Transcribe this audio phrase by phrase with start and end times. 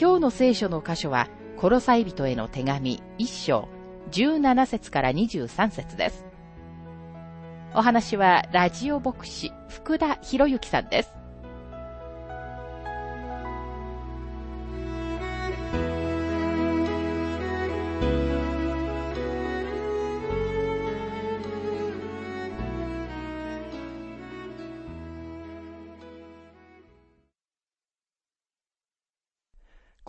[0.00, 1.26] 今日の聖書の箇所は、
[1.56, 3.68] コロサイ人への手紙1章
[4.12, 6.24] 17節から23節です。
[7.74, 11.17] お話は、ラジオ牧師、福田博之さんです。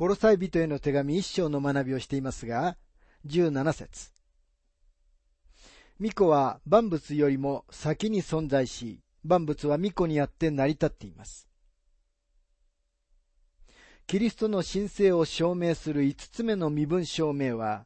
[0.09, 2.77] ロサイ人への手紙一章の学びをしていますが、
[3.27, 4.11] 17節
[5.99, 11.47] 巫女は万物よりも先に存在し、万物は巫女にあって成り立っています。
[14.07, 17.85] キリストの神聖を証明する五つ目の身分証明は、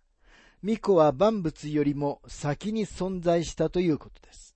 [0.61, 4.52] 巫女は万物よりも先に存在したということです。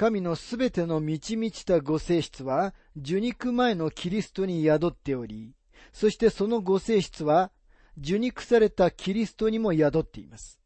[0.00, 5.52] 神のすべての満ち満ちたご性質は、受肉前のキリストに宿っており、
[5.92, 7.52] そしてそのご性質は、
[7.98, 10.58] 受肉されたキリストにも宿っています。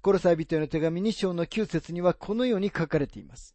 [0.00, 3.54] コロサイ人への手紙2章の9節にはこのように書かれています。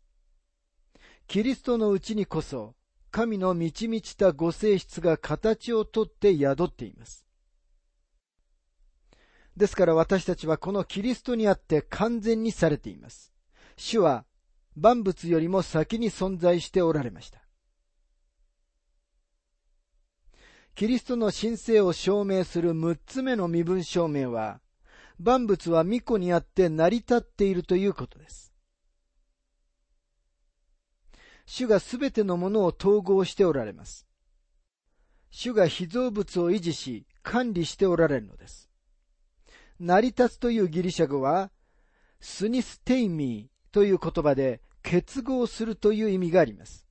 [1.26, 2.76] キリストのうちにこそ、
[3.10, 7.26] 神の満ち満ちたご性質が形をとって宿っています。
[9.58, 13.34] ですから私たちはこのキリストにあって完全にされています。
[13.78, 14.26] 主は
[14.76, 17.44] 万物よりも先に存在しておられました。
[20.76, 24.60] キリストの神聖を証明する六つ目の身分証明は、
[25.20, 28.52] 万物は巫女にあって成り立っているということです。
[31.46, 34.08] 主がすべてのものを統合しておられます。
[35.30, 38.70] 主が被造物を維持し、管理しておられるのです。
[39.80, 41.52] 成り立つというギリシャ語は、
[42.20, 46.86] スニステイミーという言葉で結合するという意味があります。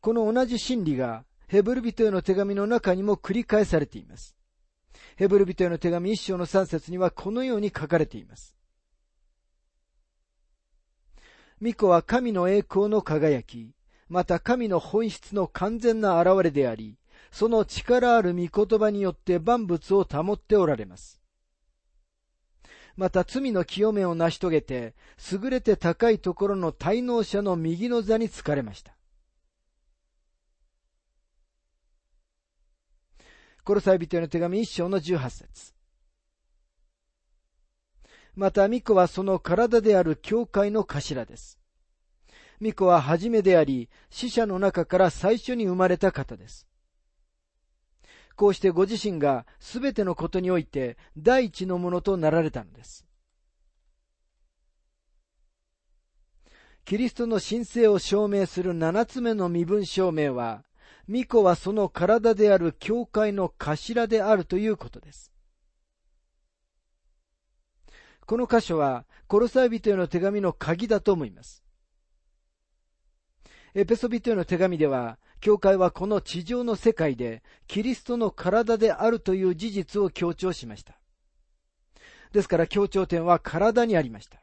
[0.00, 4.36] この同じ真理がヘブル人への手紙の中にも繰り返されています。
[5.16, 8.56] ヘブル人への手紙一章の三節にはこのように書かれています。
[11.60, 13.74] 巫女は神の栄光の輝き、
[14.08, 16.98] また神の本質の完全な現れであり、
[17.30, 21.21] その力ある御言葉によって万物を保っておられます。
[23.02, 24.94] また罪の清めを成し遂げて、
[25.32, 28.94] 優れて高いところの滞納者の右の座につかれました。
[33.64, 35.74] コロサイ人への手紙一章の十八節
[38.36, 41.58] また、巫女はその体である教会の頭です。
[42.60, 46.68] 巫女は初めであり、死者の中から最初に生まれた方です。
[48.42, 53.06] こうしてご自身がすべてのことにおいて第一のものとなられたのです。
[56.84, 60.64] キリストの神聖を証明する七つ目の身分証明は、
[61.06, 65.30] 巫女はその体である教会の頭であるということです。
[68.26, 71.62] この箇所は、コロサイ人への手紙の鍵だと思います。
[73.74, 80.98] エペソビトへの手紙では、教会はこの地上の世界でキリストの体であるという事実を強調しました。
[82.32, 84.42] ですから強調点は体にありました。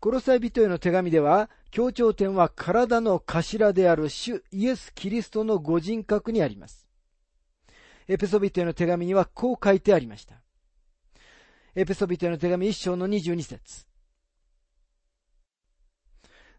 [0.00, 6.88] コロサイ人への手紙では、強調点は体の頭である主イエス・キリストのご人格にあります。
[8.08, 10.36] エペソビトへの手紙にはこう書いてありました。
[11.74, 13.86] エペソビトへの手紙一章の二十二節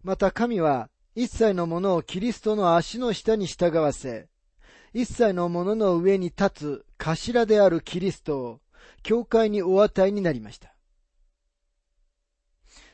[0.05, 4.27] また神は一切のものをキリストの足の下に従わせ、
[4.93, 8.61] 一切のものの上に立つ頭であるキリストを、
[9.01, 10.75] 教会にお与えになりました。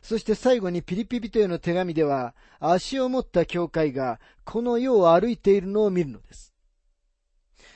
[0.02, 6.54] そして最後にピリピ人への手紙では、足を持った教会がこの世を歩いているのを見るのです。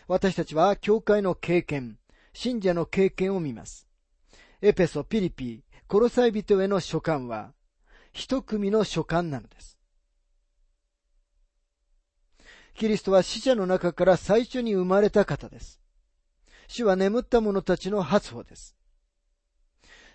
[0.07, 1.97] 私たちは教会の経験、
[2.31, 3.85] 信者の経験を見ます。
[4.61, 7.54] エペソ、ピリピ、コロサイ人への書簡は、
[8.15, 9.77] 一組の書簡なのです。
[12.73, 15.81] キリストは死者の中から最初に生まれた方です。
[16.69, 18.77] 主は眠った者たちの発歩です。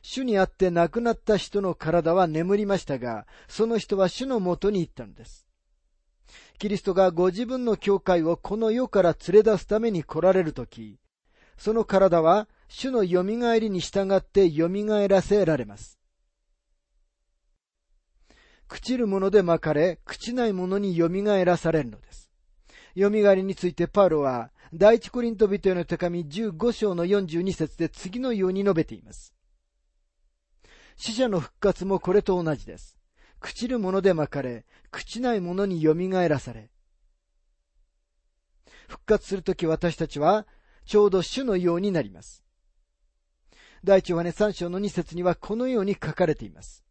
[0.00, 5.46] 主にあって亡くなった人の体は眠りましたが、その人は主のもとに行ったのです。
[6.58, 10.99] キリストがご自分の教会をこの世から連れ出すために来られるとき、
[11.58, 13.23] その体は主の蘇
[13.58, 14.70] りに従って蘇
[15.06, 16.00] らせられます。
[18.70, 21.08] 朽ちるもので巻かれ、朽ちないものに蘇
[21.44, 22.31] らされるのです。
[22.96, 29.34] 蘇りについてパウロは、第一コリント人への手紙15章の42節で次のように述べています。
[30.96, 32.96] 死者の復活もこれと同じです。
[33.40, 35.94] 朽ちるもので巻かれ、朽ちないものに蘇
[36.28, 36.70] らされ。
[38.87, 40.46] 復活するとき私たちは、
[40.87, 42.44] ちょうど主のようになります。
[43.82, 46.84] 第一ヨハネ3章の2節にはこのように書かれています。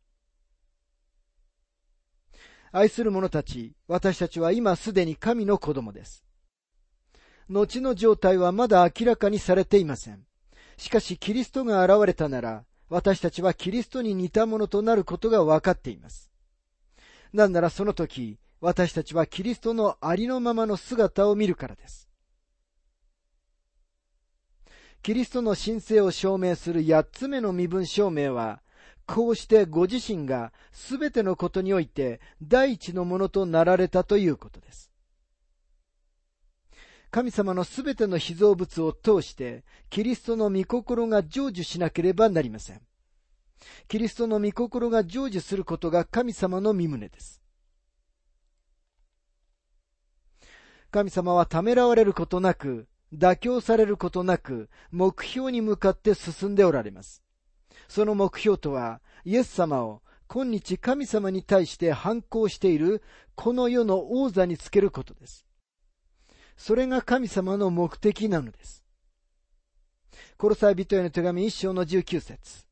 [2.71, 6.23] 愛する者たち、私たちは今すでに神の子供です。
[7.49, 10.23] 後の状態はまだ明らかにされていません。
[10.77, 16.31] しかしキリストが現れたなら、私たちはキリストに似たものとなることが分かっています。
[17.33, 22.09] なんならその時、私たちはキリストのありのままの姿を見るからです。
[25.01, 28.61] キリストの神聖を証明する八つ目の身分証明は、
[29.11, 34.91] こうしてご自身がすべてのことにおいて第一のものとなられたということです。
[37.09, 42.81] 神様のすべての被造物を通して、キリストの御心が成就しなければなりません。
[43.87, 47.41] キリストの御心が成就することが神様の身旨です。
[50.91, 57.23] 神様はためらわれることなく、妥協されることなく、目標に向かって進んでおられます。
[57.89, 63.01] その目標とは、イエス様を今日神様に対して反抗している
[63.33, 65.45] この世の王座につけることです。
[66.55, 68.85] それが神様の目的なのです。
[70.37, 72.65] コロサイ人への手紙一章の19節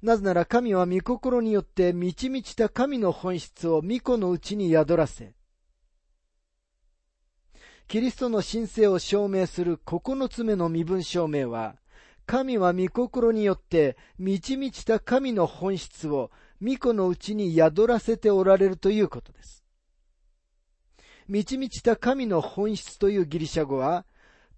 [0.00, 5.34] なぜなら神は御心によって満ち満ちた神の本質を御子のうちに宿らせ、
[7.86, 11.76] キリストの神聖を証明する九つ目の身分証明は、
[12.26, 16.30] 神は御心によって満ち満ちた神の本質を
[16.62, 19.64] 御子のうちに宿らせておられるということです。
[21.28, 24.04] 満ち満ちた神の本質というギリシャ語は、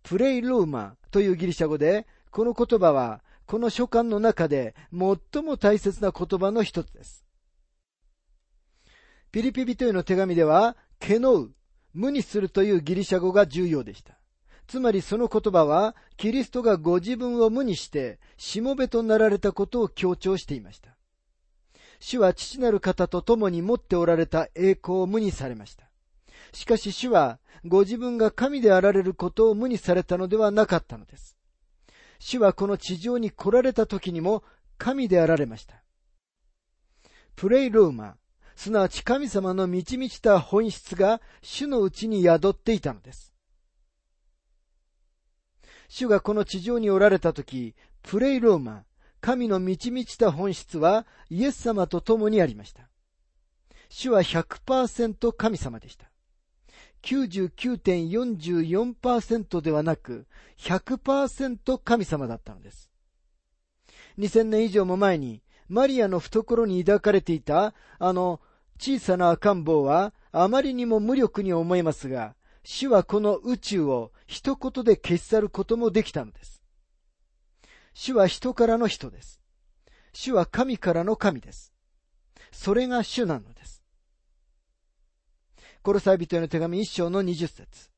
[0.03, 7.25] プレイローマというギリシャ語で、この言葉は、この書簡の中で最も大切な言葉の一つです。
[9.31, 11.55] ピリピ人への手紙では、ケノウ、
[11.95, 14.16] 無にするというギリシャ語が重要でした。
[14.67, 20.97] つまりその言葉は、キリストがご自分を無にして、しもべとなられたことを強調していました。
[22.01, 25.89] 主は父なる方と共に持っておられた栄光を無にされました。
[26.53, 31.37] しかし主はご自分が神であられることを無にされたのではなかったのです。
[32.19, 34.43] 主はこの地上に来られた時にも
[34.79, 35.83] 神であられました。
[37.35, 38.17] プレイローマ、
[38.55, 43.36] すなわち神様の満ち満ちた本質が主のうちに宿っていたのです。
[45.89, 48.85] 主がこの地上におられた時、プレイローマ、
[49.21, 52.89] 神の満ち満ちた本質はイエス様と共にありました。
[53.89, 56.11] 主は100%神様でした。
[57.03, 60.27] 99.44%ではなく、
[60.59, 62.91] 100%神様だったのです。
[64.19, 68.41] 2000年以上も前に、マリアの懐に抱かれていた、あの
[68.79, 72.35] 小さな赤ん坊は、あまりにも無力に思えますが、
[72.69, 76.61] 主はこの宇宙を一言で消し去ることもできたのです。
[77.95, 79.41] 主は人からの人です。
[80.13, 81.73] 主は神からの神です。
[82.51, 83.85] それが主なのです。
[85.83, 87.89] コロサイ人への手紙一章の二十節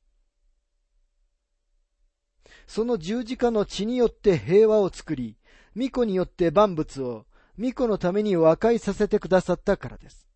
[2.66, 5.38] その十字架の血によって平和を作り、
[5.72, 7.24] 巫女によって万物を
[7.56, 10.28] 巫女のために和解させてくださったからです。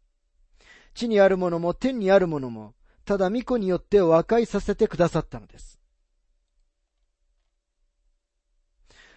[0.94, 2.72] 地にあるものも天にあるものも、
[3.04, 5.78] ただ巫女によって和解させてくださったのです。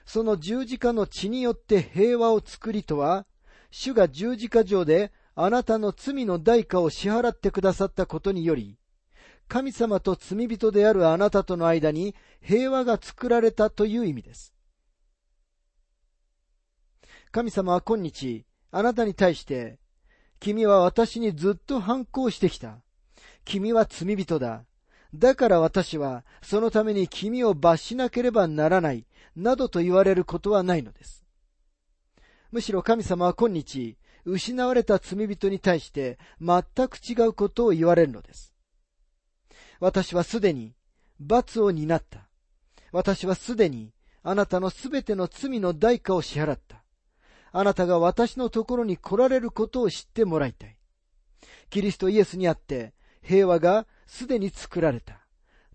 [0.06, 3.25] その十字架の血によって平和を作りとは、
[3.72, 8.77] 主が十字架上であなたの罪の代価を支払ってくださったことにより、
[9.48, 14.54] 神様と罪人であるあなたとの間に平和が作られたという意味です。
[17.32, 19.80] 神様は今日、あなたに対して、
[20.39, 22.85] 君は私にずっと反抗してきた。
[23.46, 24.66] 君は罪人だ。
[25.14, 31.24] だから私はそのために君を罰しなければならない、などと言われることはないのです。
[32.52, 38.54] むしろ神様は今日、失われた罪人に対して全く違うことを言われるのです。
[39.80, 40.74] 私はすでに
[41.20, 42.28] 罰を担った。
[42.92, 46.84] 私はすでにあなたのすべての罪の代価を支払った。
[47.52, 50.75] あなたが私のところに来られることを知ってもらいたい。
[51.70, 52.94] キリストイエスにあって
[53.25, 55.20] 平和がすでに作られた。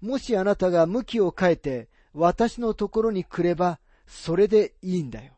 [0.01, 5.35] もしあなたが向きを変えて私のところに来ればそれでいいんだよ。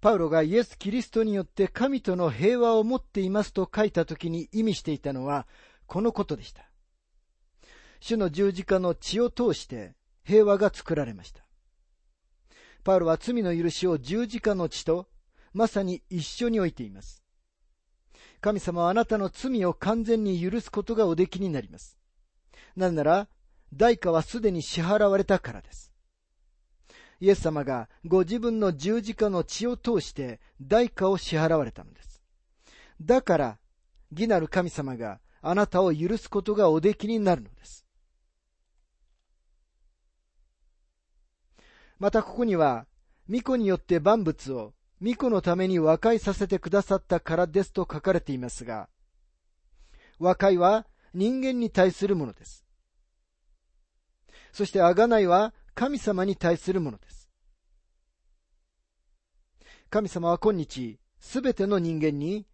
[0.00, 5.46] パウロがイエス・キリストによって神との平和を持っていますと書いたときに意味していたのは
[5.86, 6.64] このことでした。
[8.00, 9.94] 主の十字架の血を通して
[10.24, 11.44] 平和が作られました。
[12.82, 15.08] パウロは罪の許しを十字架の血と
[15.52, 17.21] まさに一緒に置いています。
[18.42, 21.96] 神様はあなたの罪を完全に許すことがおできになります。
[22.74, 23.28] なぜなら、
[23.72, 25.92] 代価はすでに支払われたからです。
[27.20, 32.20] イエス様がご自分の十字架の血を通して代価を支払われたのです。
[33.00, 33.58] だから、
[34.10, 37.86] 義なる神様があなたを許すことがおできになるのです。
[42.00, 42.86] またここには、
[43.28, 48.88] 巫女によって万物を巫女のために和解させてくださったからですと書かれていますが、
[50.20, 52.64] 和解は人間に対するものです。
[54.52, 57.28] そして贖いは神様に対するものです。
[59.90, 62.46] 神様は今日、すべての人間に、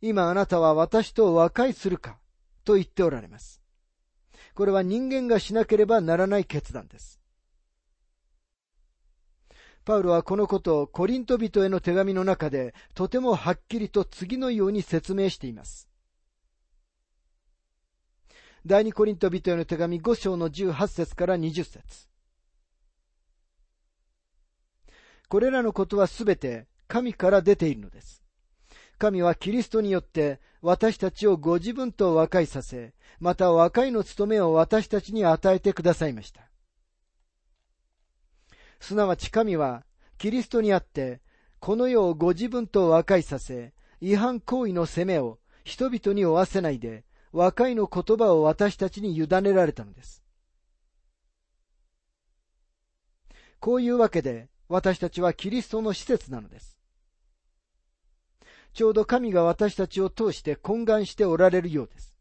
[0.00, 2.20] 今あなたは私と和解するか
[2.64, 3.60] と言っておられます。
[4.54, 7.20] これは人間がしなければならない決断です。
[9.88, 15.88] パウロはこのことをコリント人への手紙の中でとてもはっきりと次のように説明しています。
[18.66, 21.80] 第二コリント人への手紙5章の18節から20節
[25.26, 28.22] これらのことはすべて神から出ているのです。
[28.98, 36.47] 神はキリストによって私たちをご自分と和解させ、また和解の務めを私たちに与えてくださいました。
[38.80, 39.84] すなわち神は
[40.18, 41.20] キリストにあって、
[41.60, 50.22] この世をご自分と和解させ、違反行為の責めを人々に負わせないで、和解の言葉を私たちに委ねられたのです。
[53.60, 56.76] こういうわけで、私たちはキリストの施設なのです。
[58.74, 62.16] ちょうど神が私たちを通して懇願しておられるようです。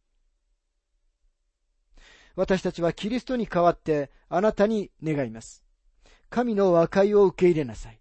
[2.35, 5.66] 私たちはキリストに代わってあなたに願います。
[6.29, 7.99] 神の和解を受け入れなさい。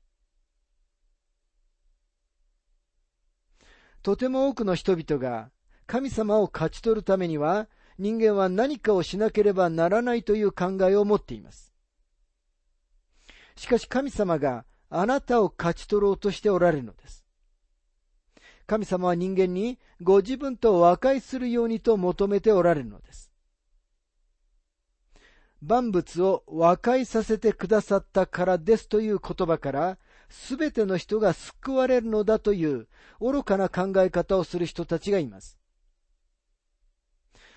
[4.03, 5.51] とても多くの人々が
[5.87, 7.69] 神様を勝ち取るためには
[7.99, 11.73] 人間は何かをしなければならないという考えを持っています。
[13.57, 17.25] しかし神様があなたを勝ち取ろうとしておられるのです。
[18.67, 23.31] 神様は人間にご自分と和解するようにと求めておられるのです。
[25.67, 32.87] 万物を和解させてくださったからですという言葉から、すべての人が救われるのだという
[33.21, 35.59] 愚かな考え方をする人たちがいます。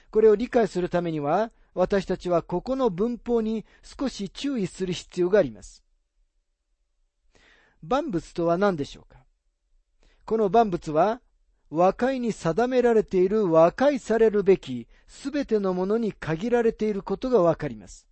[0.10, 5.84] これを理解するためには、私たちはここの文法に少し注意する必要があります。
[7.84, 9.20] 万物とは何でしょうか？
[10.26, 11.22] この万物は
[11.70, 18.08] 和解に定められている和解されるべきすべてのものに限られていることがわかります。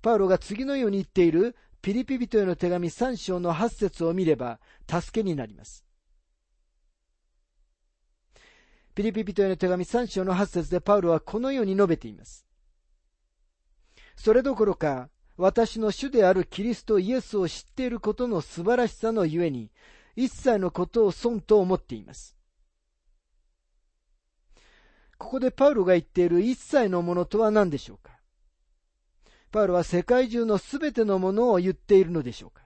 [0.00, 5.84] パウロが次のように言っているピリピ人への手紙3章の8節を見れば助けになります。
[8.94, 12.46] ピリピ人への手紙3章の8節でパウロはこのように述べています。
[14.16, 19.70] それどころか、私の主であるキリストイエスを知っていることの素晴らしさのゆえに、
[20.20, 22.36] 一切のことを損と思っています。
[25.16, 28.18] ここでパウロが言っている一切のものとは何でしょうか？
[29.52, 32.64] パウロは世界中のすべてのものを言っているのでしょうか？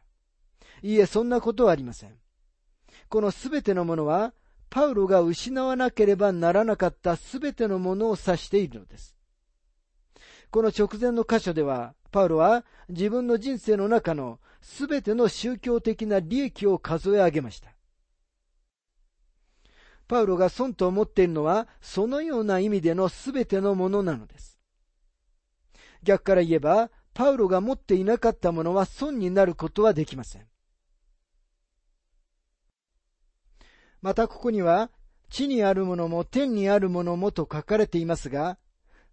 [0.81, 2.15] いいえ、そんなことはありません。
[3.11, 4.33] このすべてのものは、
[4.71, 9.15] パウロが失わなければならなかったすべてのものを指しているのです。
[10.51, 17.73] この直前の箇所では、パウロは自分の人生の中のすべての宗教的な利益を数え上げました。
[20.07, 24.61] パウロが損と思っているのは、そのような意味でのすべてのものなのです。
[26.03, 30.47] 逆から言えば、パウロが持っていなかったものは損になることはできません。
[34.03, 34.91] またここには、
[35.31, 38.59] 地にあるものも天にあるものもと書かれていますが、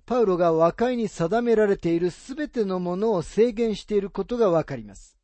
[0.09, 5.19] パウロが和解に定められているすべてのものを制限していることがわかります。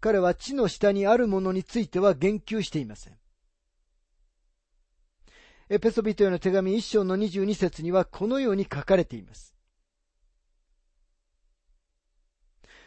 [0.00, 3.18] 彼は地の下にあるものについては言及していません。
[5.68, 9.54] エペソビトへの手紙一章の二十二節にはこのように書かれています。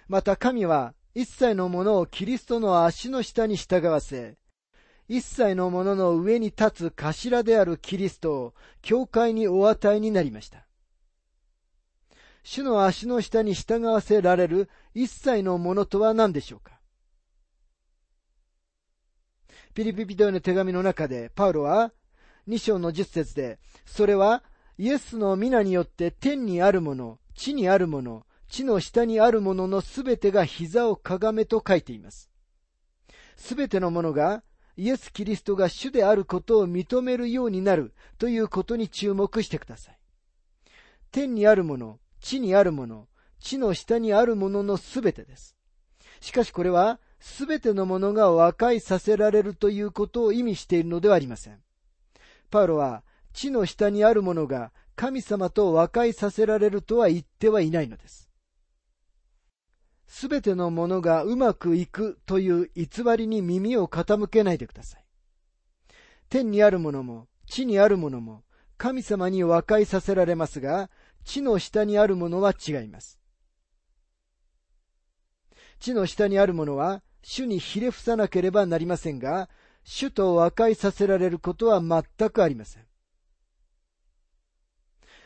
[0.10, 4.36] また神は一切のものをキリストの足の下に従わせ、
[5.08, 10.66] 一切のものの上に立つ頭であるキリストを教会にお与えになりました。
[12.44, 16.80] 主の足の下に従わせられる一切のものとは何でしょうか？
[19.74, 21.92] ピリピピドへの手紙の中で、パウロは、
[22.48, 24.44] 二章の十節で、それは、
[24.78, 32.30] イエスの皆によって天にあるもの、地にあるもの、地の下にあるもののすべてが膝をかがめと書いています。
[33.36, 34.44] すべてのものが、
[34.77, 40.00] イエス・キリストが主であることを認めるようになるということに注目してください。
[41.12, 43.08] 天にあるもの、地にあるもの、
[43.39, 45.55] 地の下にあるもののすべてです。
[46.20, 51.62] しかしこれは、すべてのものが和解させられるということを意味しているのではありません。
[52.50, 53.03] パウロは、
[53.34, 58.29] 地の下にあるものが神様と和解させられるとは言ってはいないのです。
[60.08, 65.06] すべてのものがうまくいくという偽りに耳を傾けないでください。
[66.30, 68.44] 天にあるものも地にあるものも
[68.78, 70.90] 神様に和解させられますが、
[71.24, 73.20] 地の下にあるものは違います。
[75.80, 79.50] 地の下にあるものは主にひれ伏さなければなりませんが、
[79.84, 82.84] 主と和解させられることは全くありません。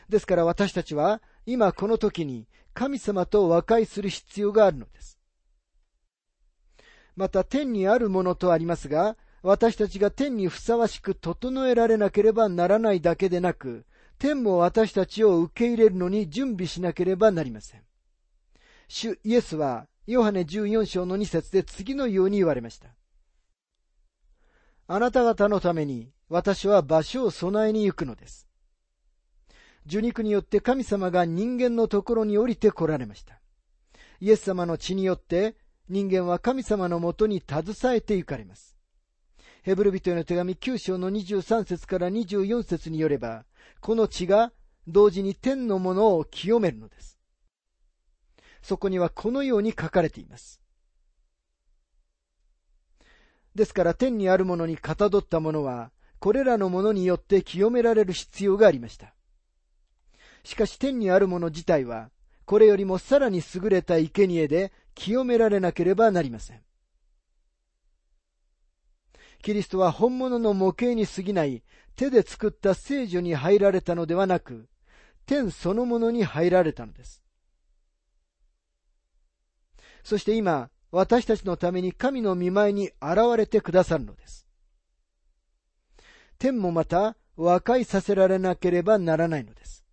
[0.08, 5.18] ですから私たちは今この時に神様と和解する必要があるのです。
[7.16, 13.84] また天にあるものとありますが、私たちが天にふさわしく整えられなければならないだけでなく、
[14.18, 17.82] 天も私たちを受け入れるのに準備しなければなりません。
[18.88, 22.88] 主イエスは、ヨハネ14章の2節で次のように言われました。
[24.88, 28.49] あなた方のために私は場所を備えに行くのです。
[29.90, 33.40] 受肉によって神様が人間のところに降りて来られました。
[34.20, 35.56] イエス様の血によって
[35.88, 38.76] 人間は神様のもとに携えて行かれます。
[39.62, 43.44] ヘブル人への手紙9章の23節から24節によれば、
[43.80, 44.52] この血が
[44.86, 47.18] 同時に天のものを清めるのです。
[48.62, 50.60] そこにはこのように書かれています。
[53.56, 59.14] ですから天にあるものにかたどったものは、これらのものによって清められる必要がありました。
[60.44, 62.10] しかし天にあるもの自体は、
[62.44, 66.62] これよりもさらに優れた生贄で清められなければなりません。
[69.42, 71.62] キリストは本物の模型に過ぎない
[71.96, 74.68] 手で作った聖女に入られたのではなく、
[75.26, 77.22] 天そのものに入られたのです。
[80.02, 84.46] そして今、私たちのために神の見舞いに現れてくださるのです。
[86.38, 89.84] 天もまた和解させられなければならないのです。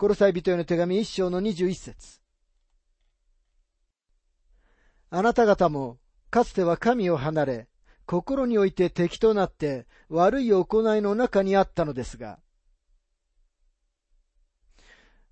[0.00, 2.20] コロサイ人への手紙一章の二十一節
[5.10, 5.98] あなた方も、
[6.30, 7.68] かつては神を離れ、
[8.06, 12.38] 心において敵となって悪い行いの中にあったのですが、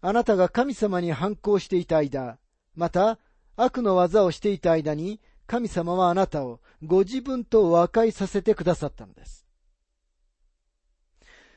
[0.03, 2.37] あなたが神様に反抗していた間、
[2.75, 3.19] また
[3.57, 9.47] 悪の技をしていた間に、神様はあなたをご自分と和解させてくださったのです。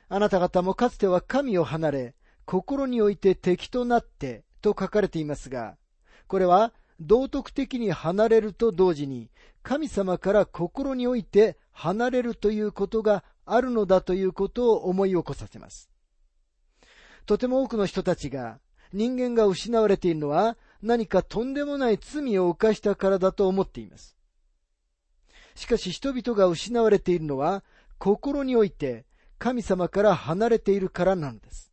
[0.07, 2.15] あなた方もかつては神を離れ、
[2.51, 5.77] 心において敵となってと書かれていますが、
[6.27, 9.29] これは道徳的に離れると同時に、
[9.63, 15.89] 神様から心において離れるということがあるのだということを思い起こさせます。
[17.25, 18.59] とても多くの人たちが
[18.91, 24.17] 人間が失われているのは何かとんでもない罪を犯したからだと思っています。
[25.55, 27.63] しかし人々が失われているのは
[27.97, 29.05] 心において
[29.39, 31.70] 神様から離れているからなのです。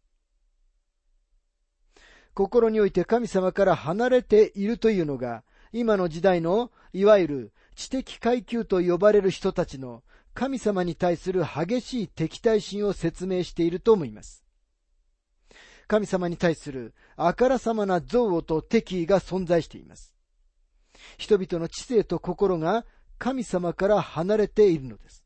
[2.38, 14.44] 心において神様から離れているというのが、今の時代の、いわゆる知的階級と呼ばれる人たちの神様に対する激しい敵対心を説明していると思います。
[15.88, 20.14] 神様に対するあからさまな憎悪と敵意が存在しています。
[21.16, 22.86] 人々の知性と心が
[23.18, 25.24] 神様から離れているのです。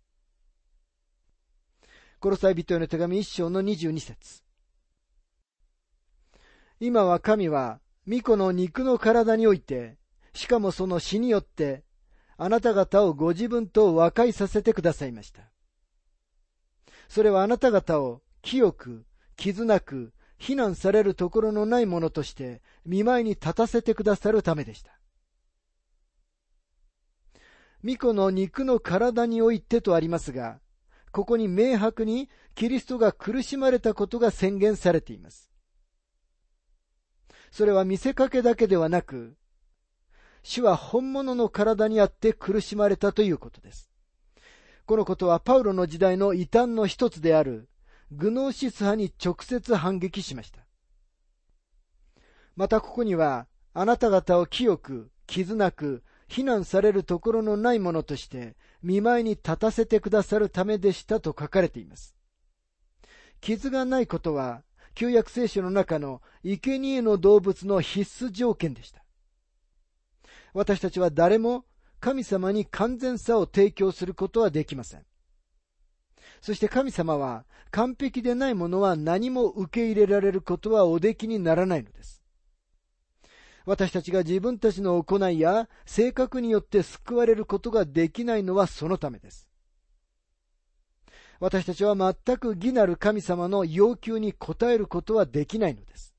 [2.20, 4.42] コロサイ人への手紙一章の二十二節
[6.84, 9.98] 今は神は、巫女の肉の体において、
[10.34, 11.84] しかもその死によって、
[12.36, 15.42] あなた方をご自分と和解させてくださいました。
[17.08, 24.98] それはあなた方を清く、傷なく、非難されるところのないものとして、見舞いに立たせてくださるためでした。
[27.82, 30.58] 巫女の肉の体においてとありますが、
[31.12, 35.51] ここに明白にキリストが苦しまれたことが宣言されています。
[37.52, 39.36] それは見せかけだけではなく、
[40.42, 43.92] 主は本物の体にあって苦しまれたということです。
[44.86, 47.68] このことはパウロの時代の異端の一つである
[48.10, 50.60] グノーシス派に直接反撃しました。
[52.56, 62.14] またここには、あなた方を清く、傷なく、非難されるところのないものとして、見舞いに立たせてくださるためでしたと書かれています。
[63.40, 64.62] 傷がないことは、
[64.94, 69.02] 旧約聖書の中の生贄の動物の必須条件でした。
[70.54, 71.64] 私たちは誰も
[72.00, 75.04] 神様に完全さを提供することはできません。
[76.40, 82.22] そして神様は完璧でないものは何も受け入れられることはおできにならないのです。
[83.64, 89.51] 私たちが自分たちの行いや性格によって救われることができないのはそのためです。
[91.42, 96.14] 私たちは全く義なる神様の要求に応えることはできないのです。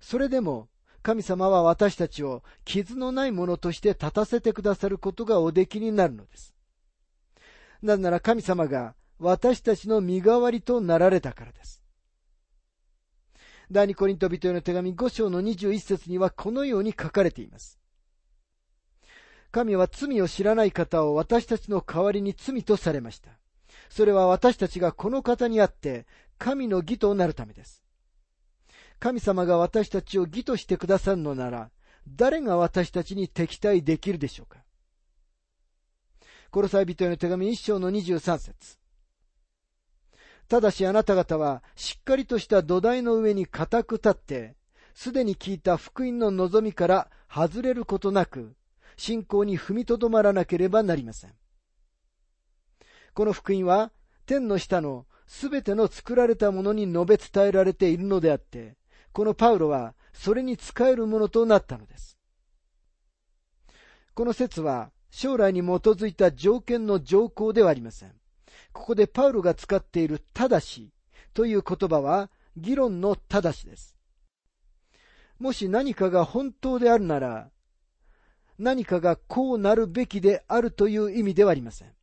[0.00, 0.68] それでも、
[1.02, 6.54] 神様は私たちを傷のないものとして立たせてくださることがおできになるのです。
[7.82, 11.82] なぜなら神様が私たちの身代わりとなられたからです。
[13.72, 17.80] 第二コリント人への手紙5章の21節にはこのように書かれています。
[19.50, 23.32] 神は罪を知らない方を私たちの代わりに罪とされました。
[23.88, 26.06] それは私たちがこの方にあって
[26.38, 27.82] 神の義となるためです。
[28.98, 31.70] 神様が私たちを義としてくださるのなら、
[32.08, 34.64] 誰が私たちに敵対できるでしょうか
[36.50, 38.78] コロサイ人への手紙一章の23節
[40.48, 44.56] ただしあなた方はしっかりとした土台の上に固く立って、
[44.94, 48.54] すでに聞いた福音の望みから外れることなく、
[48.96, 51.32] 信仰に踏みとどまらなければなりません。
[53.14, 53.92] この福音は、
[54.26, 58.76] 天の下のすべての作られたものに述べ伝えられているのであって、
[59.12, 62.18] このパウロはそれに使えるものとなったのです。
[64.14, 68.12] この説は将来に基づいた条件の条項ではありません。
[68.72, 70.92] ここでパウロが使っているただし
[71.32, 73.96] という言葉は議論のただしです。
[75.38, 77.50] もし何かが本当であるなら、
[78.58, 81.94] 何かがこうなるべきであるという意味ではありません。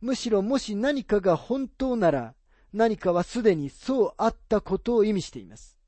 [0.00, 2.34] むしろもし何かが本当なら、
[2.72, 5.78] 何かはすでにそうあったことを意味しています。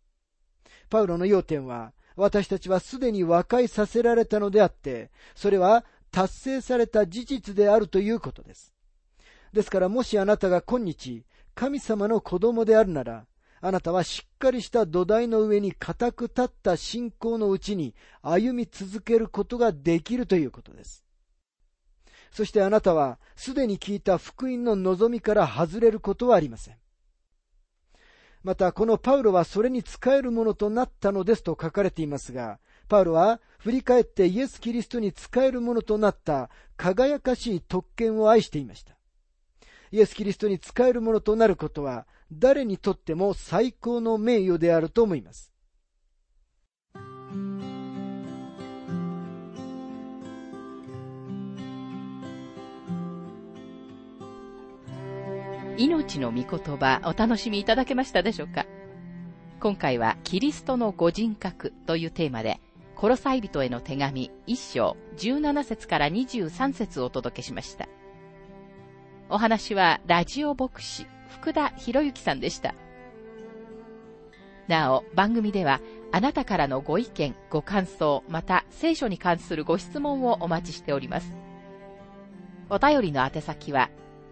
[0.88, 8.74] パウロの要点は、私たちはすでに和解させられたのであって、それは達成された事実であるということです。
[9.52, 13.26] ですからもしあなたが今日、神様の子供であるなら、
[13.60, 21.04] あなたはしっかりした土台の上に固く立った信仰のうちに歩み続けることができるということです。
[22.30, 26.76] そしてあなたはすでに聞いた福音の望みから外れることはありません。
[28.42, 38.96] また、このパウロはそれに使えるものとなったのですと書かれていますが、パウロは振り返ってイエス・キリストに使えるものとなった輝かしい特権を愛していました。
[39.90, 45.52] イエス・キリストに使えるものとなることは、誰にとっても最高の名誉であると思います。
[55.78, 58.66] 命の御言葉お楽しみいただけましたでしょうか？
[59.60, 62.60] 今回はキリストのご人格というテーマで、
[62.96, 67.88] コロサイ人への手紙一章17節から23節をお届けしました。
[69.30, 72.74] お話はラジオ牧師福田博之さんでした。
[74.66, 81.32] なお、番組ではあなたからのご意見、ご感想、また聖書に関するご質問をお待ちしております。
[82.68, 83.90] お便りの宛先は、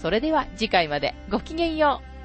[0.00, 2.15] それでは次回までごきげんよう。